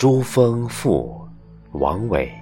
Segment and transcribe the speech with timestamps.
[0.00, 1.28] 珠峰赋，
[1.72, 2.32] 王维。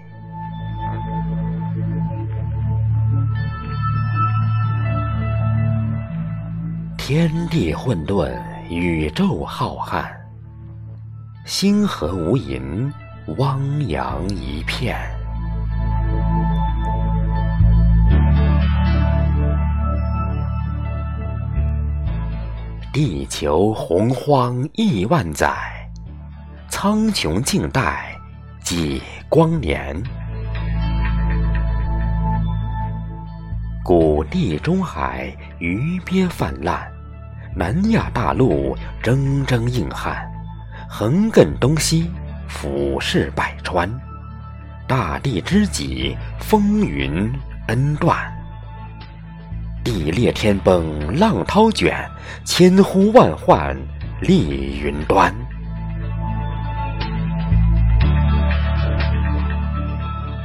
[6.97, 8.33] 天地混沌，
[8.71, 10.09] 宇宙浩瀚，
[11.47, 12.93] 星河无垠，
[13.39, 14.97] 汪洋一片。
[22.93, 25.57] 地球洪荒亿万载，
[26.81, 28.17] 苍穹静待
[28.61, 30.01] 几光年。
[33.85, 36.89] 古地中海，鱼鳖泛滥。
[37.53, 40.25] 南亚大陆铮铮硬汉，
[40.89, 42.09] 横亘东西，
[42.47, 43.91] 俯视百川。
[44.87, 47.29] 大地之极，风云
[47.67, 48.17] 恩断。
[49.83, 52.09] 地裂天崩，浪涛卷，
[52.45, 53.77] 千呼万唤
[54.21, 55.35] 立云端。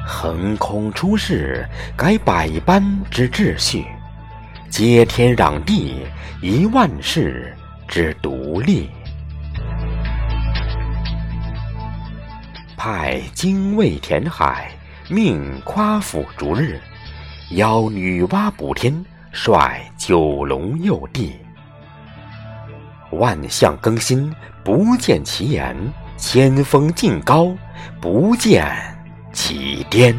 [0.05, 3.85] 横空出世，改百般之秩序。
[4.69, 6.05] 接天壤地，
[6.41, 7.55] 一万世
[7.87, 8.89] 之独立。
[12.75, 14.69] 派精卫填海，
[15.07, 16.81] 命夸父逐日，
[17.51, 21.33] 邀女娲补天，率九龙佑地。
[23.11, 24.33] 万象更新，
[24.63, 25.75] 不见其言；
[26.17, 27.55] 千峰竞高，
[28.01, 28.65] 不见
[29.33, 30.15] 起巅。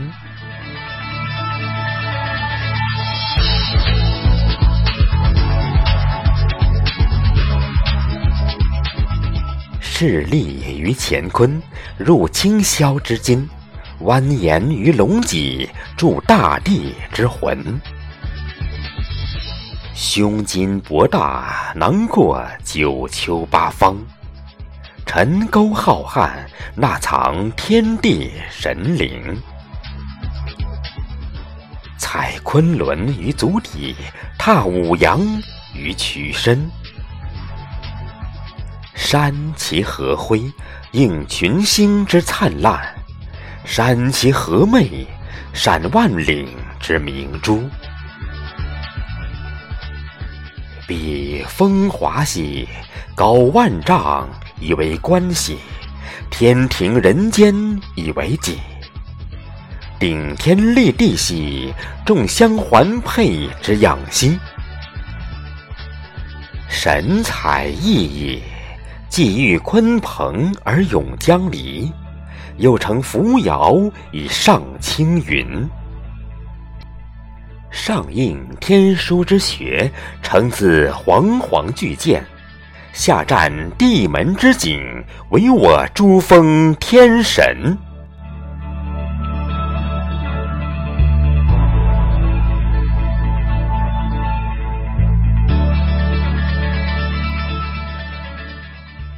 [9.81, 11.63] 势立于乾坤，
[11.97, 13.49] 入清霄之金；
[14.01, 17.81] 蜿蜒于龙脊，铸大地之魂。
[19.95, 23.95] 胸襟博大，囊括九丘八方；
[25.07, 26.31] 沉沟浩瀚，
[26.75, 29.41] 纳藏天地神灵。
[31.99, 33.95] 踩昆仑于足底，
[34.39, 35.21] 踏五洋
[35.75, 36.69] 于躯身。
[38.95, 40.43] 山其和辉，
[40.93, 42.79] 映群星之灿烂；
[43.65, 45.07] 山其和媚，
[45.53, 46.49] 闪万岭
[46.81, 47.63] 之明珠。
[50.87, 52.69] 比风华兮，
[53.15, 54.29] 高万丈
[54.61, 55.57] 以为关兮；
[56.31, 57.55] 天庭人间
[57.95, 58.59] 以为己。
[59.99, 61.73] 顶天立地兮，
[62.05, 64.39] 众相环佩之养兮。
[66.69, 68.39] 神采奕奕。
[69.07, 71.89] 既遇鲲鹏而咏江离，
[72.57, 73.73] 又乘扶摇
[74.11, 75.47] 以上青云。
[77.71, 79.89] 上应天书之学，
[80.21, 82.21] 承自煌煌巨剑；
[82.95, 87.77] 下占地门之井，唯我珠峰天神。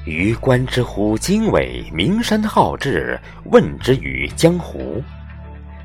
[0.06, 5.04] 余观之乎经纬，名山浩志；问之于江湖，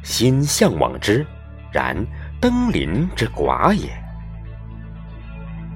[0.02, 1.28] 心向往之。
[1.74, 1.96] 然
[2.40, 3.90] 登临之寡也。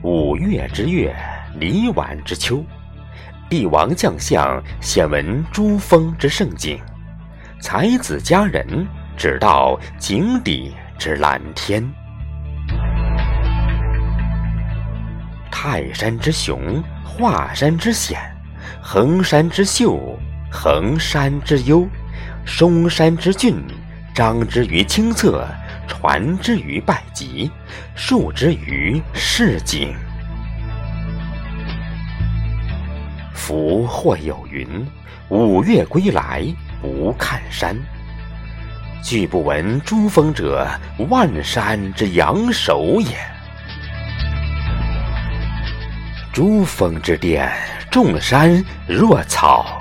[0.02, 1.14] 五月之月，
[1.59, 2.63] 离晚之秋，
[3.49, 6.79] 帝王将相显闻珠峰之盛景，
[7.61, 8.85] 才子佳人
[9.16, 11.84] 只道井底之蓝天。
[15.49, 18.19] 泰山之雄，华山之险。
[18.81, 20.19] 衡山之秀，
[20.51, 21.87] 衡山之幽，
[22.46, 23.55] 嵩山之峻，
[24.13, 25.47] 彰之于清澈，
[25.87, 27.49] 传之于稗极，
[27.96, 29.96] 述之于市井。
[33.35, 34.67] 夫或有云
[35.29, 36.43] ：“五岳归来
[36.82, 37.78] 不看山。”
[39.03, 40.67] 俱不闻珠峰者，
[41.09, 43.16] 万山之阳首也。
[46.34, 47.52] 珠峰之巅。
[47.91, 49.79] 众山若草，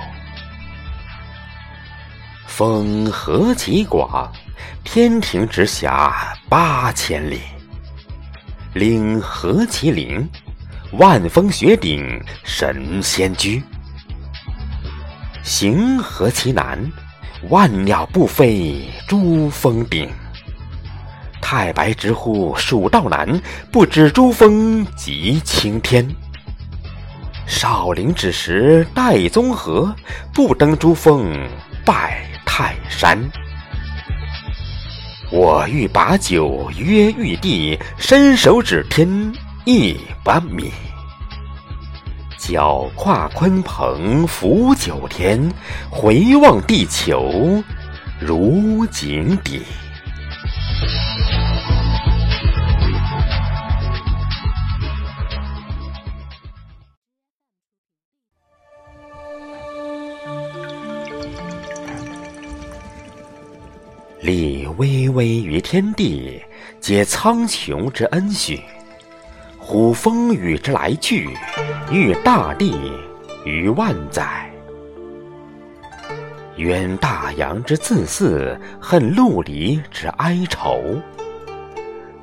[2.47, 4.31] 峰何其广！
[4.81, 7.41] 天庭直辖八千里。
[8.73, 10.25] 岭何其灵！
[10.97, 13.61] 万峰雪顶神仙居。
[15.43, 16.79] 行何其难！
[17.49, 20.09] 万鸟不飞珠峰顶。
[21.41, 23.39] 太白直呼蜀道难，
[23.71, 26.07] 不知珠峰即青天。
[27.45, 29.93] 少林之时戴宗和，
[30.33, 31.37] 不登珠峰
[31.83, 33.19] 拜泰山。
[35.29, 39.33] 我欲把酒约玉帝，伸手指天
[39.65, 40.71] 一把米。
[42.37, 45.51] 脚跨鲲鹏浮九天，
[45.89, 47.63] 回望地球
[48.19, 49.63] 如井底。
[64.21, 66.39] 立巍巍于天地，
[66.79, 68.57] 皆苍穹之恩许；
[69.67, 71.27] 呼风雨之来去，
[71.91, 72.93] 育大地
[73.45, 74.47] 于万载。
[76.55, 81.01] 远大洋之自肆，恨陆离之哀愁。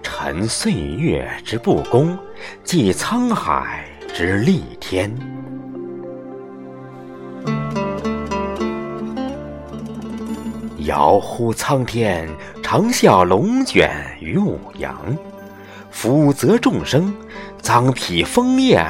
[0.05, 2.17] 沉岁月之不公，
[2.63, 3.85] 继沧海
[4.15, 5.13] 之逆天。
[10.85, 12.29] 遥呼苍天，
[12.63, 13.91] 长啸龙卷
[14.21, 14.95] 于五洋；
[15.93, 17.15] 俯责众生，
[17.63, 18.85] 臧否风焰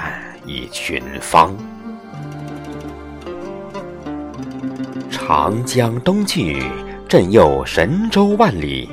[0.47, 1.55] 以群芳。
[5.11, 6.63] 长江东去，
[7.09, 8.89] 镇佑神州万里；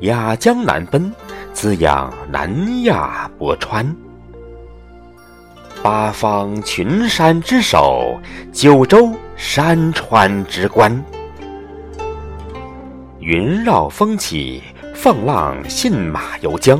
[0.00, 1.12] 雅江南奔，
[1.52, 3.94] 滋养南亚博川。
[5.82, 8.18] 八方群山之首，
[8.52, 11.04] 九州山川之冠。
[13.20, 14.62] 云绕风起，
[14.94, 16.78] 放浪信马游江；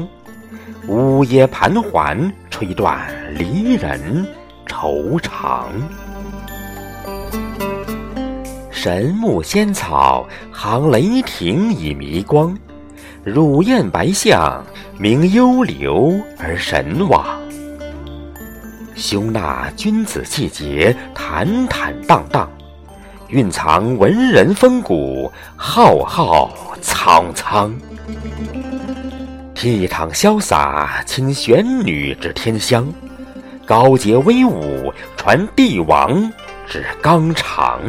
[0.89, 2.99] 呜咽盘桓，吹断
[3.35, 4.27] 离人
[4.67, 5.71] 愁肠。
[8.71, 12.53] 神木仙草，行雷霆以迷光；
[13.23, 14.65] 乳燕白象，
[14.99, 17.41] 鸣幽流而神往。
[18.97, 22.51] 胸纳君子气节，坦坦荡荡。
[23.29, 26.51] 蕴藏文人风骨，浩浩
[26.83, 27.71] 苍苍；
[29.63, 32.85] 倜傥潇洒，倾玄女之天香；
[33.65, 36.29] 高洁威武，传帝王
[36.67, 37.81] 之纲常。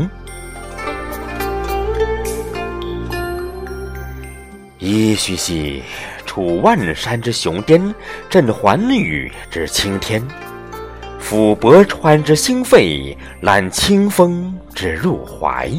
[4.80, 5.82] 噫吁兮！
[6.28, 7.82] 处万山之雄巅，
[8.30, 10.22] 振寰宇之青天。
[11.20, 15.72] 抚泊川之兴沸，揽清风之入怀。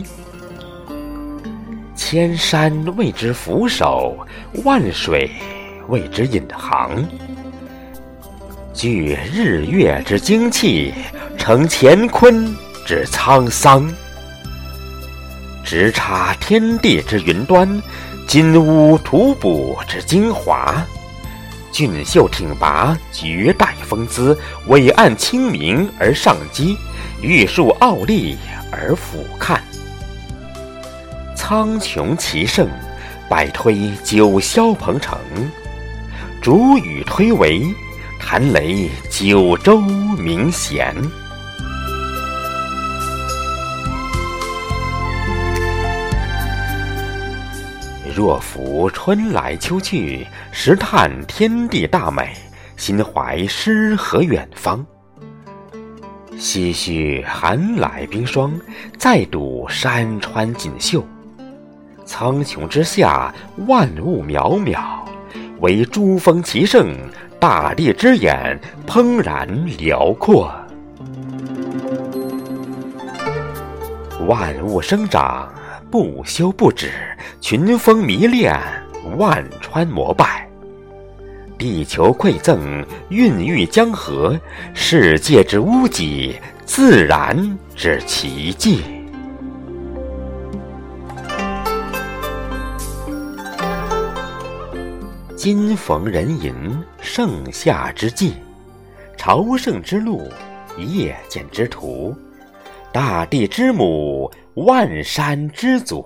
[1.94, 4.18] 千山为之俯首，
[4.64, 5.30] 万水
[5.88, 6.90] 为之引航。
[8.72, 10.92] 聚日月之精气，
[11.38, 12.54] 成乾坤
[12.84, 13.88] 之沧桑。
[15.64, 17.82] 直插天地之云端，
[18.26, 20.84] 金乌吐哺之精华。
[21.72, 26.76] 俊秀挺拔，绝代风姿；伟岸清明而上激，
[27.20, 28.36] 玉树傲立
[28.70, 29.58] 而俯瞰。
[31.34, 32.68] 苍穹奇胜，
[33.28, 35.16] 百推九霄鹏程；
[36.44, 37.74] 逐雨推帷，
[38.20, 40.94] 弹雷九州鸣弦。
[48.14, 52.36] 若扶春来秋去，时叹天地大美，
[52.76, 54.84] 心怀诗和远方。
[56.32, 58.52] 唏嘘寒来冰霜，
[58.98, 61.02] 再睹山川锦绣。
[62.04, 63.34] 苍穹之下，
[63.66, 64.98] 万物渺渺，
[65.64, 66.94] 为珠峰奇胜，
[67.40, 70.54] 大地之眼怦然辽阔。
[74.28, 75.50] 万物生长。
[75.90, 76.90] 不休不止，
[77.40, 78.52] 群峰迷恋，
[79.16, 80.44] 万川膜拜。
[81.56, 84.36] 地球馈赠，孕育江河，
[84.74, 88.82] 世界之屋脊，自然之奇迹。
[95.44, 96.54] 今逢人寅，
[97.02, 98.32] 盛夏之际，
[99.14, 100.26] 朝圣之路，
[100.78, 102.16] 夜见之途，
[102.90, 104.32] 大地之母。
[104.54, 106.02] 万山之祖，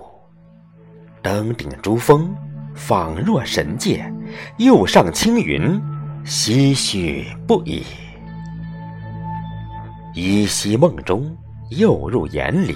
[1.21, 2.35] 登顶珠峰，
[2.75, 4.01] 仿若神界；
[4.57, 5.81] 又上青云，
[6.25, 7.85] 唏嘘不已。
[10.15, 11.33] 依稀梦中，
[11.69, 12.75] 又入眼里，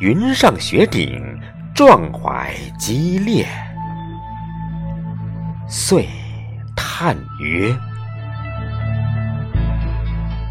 [0.00, 1.38] 云上雪顶，
[1.74, 3.46] 壮怀激烈。
[5.74, 6.06] 遂
[6.76, 7.74] 叹曰：“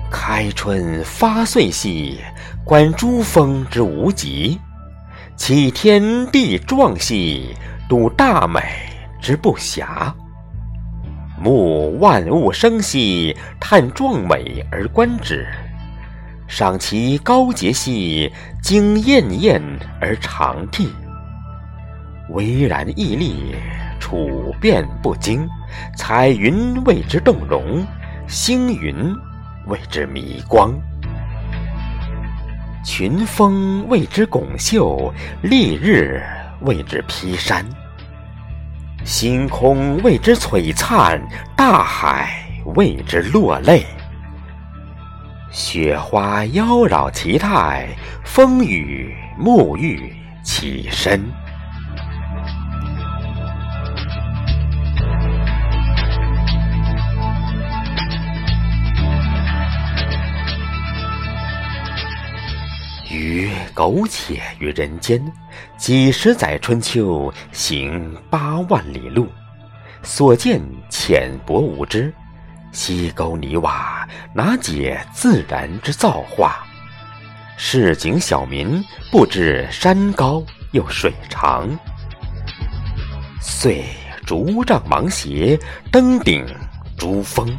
[0.10, 2.20] 开春发岁兮。”
[2.66, 4.60] 观诸峰之无极，
[5.36, 7.56] 启天地壮兮，
[7.88, 8.62] 睹大美
[9.22, 10.12] 之不暇。
[11.40, 15.46] 目万物生兮，叹壮美而观之；
[16.48, 19.62] 赏其高洁兮，经艳艳
[20.00, 20.90] 而长替。
[22.30, 23.56] 巍然屹立，
[24.02, 25.48] 处变不惊，
[25.96, 27.86] 彩云为之动容，
[28.28, 28.94] 星云
[29.68, 30.72] 为之迷光；
[32.84, 36.22] 群峰为之拱秀，丽日
[36.62, 37.64] 为之披山。
[39.06, 41.22] 星空为之璀璨，
[41.56, 42.44] 大海
[42.76, 43.86] 为之落泪。
[45.52, 47.88] 雪花妖娆其态，
[48.24, 51.22] 风雨沐浴其身。
[63.82, 65.20] 苟且于人间，
[65.76, 69.28] 几十载春秋，行八万里路，
[70.04, 72.14] 所见浅薄无知，
[72.72, 76.58] 溪沟泥瓦，哪解自然之造化？
[77.58, 78.80] 市井小民
[79.12, 81.68] 不知山高又水长，
[83.42, 83.86] 遂
[84.28, 85.60] 竹杖芒鞋，
[85.92, 86.46] 登顶
[87.00, 87.50] 珠峰，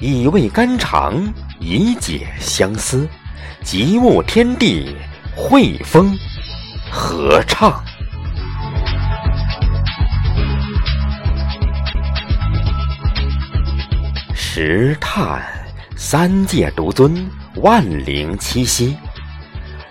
[0.00, 3.06] 以慰肝肠，以解相思。
[3.62, 4.96] 极目天地，
[5.42, 6.16] 汇风
[6.90, 7.82] 合唱。
[14.34, 15.42] 石炭
[15.96, 18.94] 三界独尊，万灵栖息。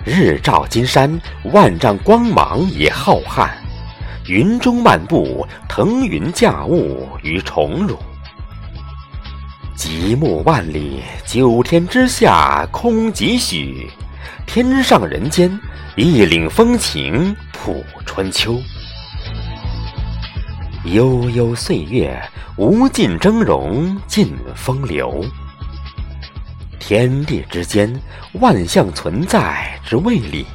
[0.06, 3.50] 日照金山，万丈光芒也浩瀚。
[4.28, 7.98] 云中漫步，腾云驾雾于宠辱。
[9.76, 13.90] 极目万里，九天之下空几许？
[14.46, 15.60] 天上人间，
[15.96, 18.60] 一领风情谱春秋。
[20.86, 22.20] 悠悠岁月，
[22.58, 25.24] 无尽峥嵘尽风流。
[26.80, 27.94] 天地之间，
[28.34, 30.46] 万象存在之谓理。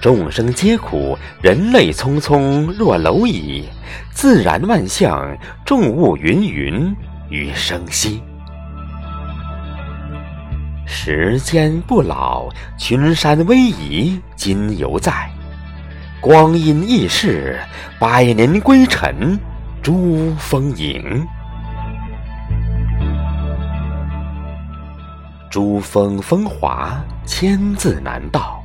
[0.00, 3.68] 众生皆苦，人类匆匆若蝼蚁。
[4.12, 6.94] 自然万象，众物芸芸。
[7.30, 8.22] 于生息，
[10.90, 15.12] 时间不老，群山逶迤今犹在；
[16.18, 17.60] 光阴易逝，
[18.00, 19.38] 百年归尘
[19.82, 21.26] 诸风影。
[25.50, 28.58] 珠峰风华，千字难道；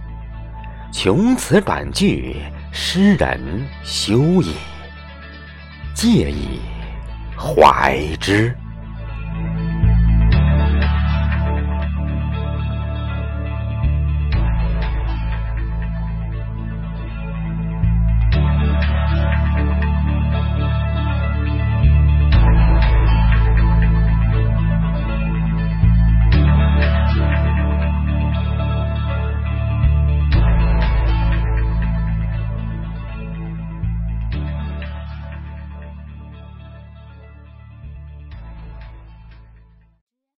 [0.93, 2.37] 穷词短句，
[2.71, 3.39] 诗人
[3.83, 4.53] 休矣。
[5.93, 6.61] 借以。
[7.37, 8.55] 怀之。